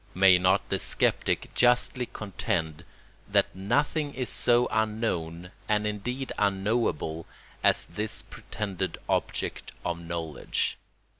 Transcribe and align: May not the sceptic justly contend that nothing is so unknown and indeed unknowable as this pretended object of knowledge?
May 0.15 0.39
not 0.39 0.67
the 0.69 0.79
sceptic 0.79 1.53
justly 1.53 2.07
contend 2.11 2.85
that 3.29 3.55
nothing 3.55 4.15
is 4.15 4.29
so 4.29 4.67
unknown 4.71 5.51
and 5.69 5.85
indeed 5.85 6.31
unknowable 6.39 7.27
as 7.63 7.85
this 7.85 8.23
pretended 8.23 8.97
object 9.07 9.71
of 9.85 9.99
knowledge? 9.99 10.79